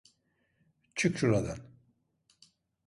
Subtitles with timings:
[0.95, 1.57] Çık şuradan!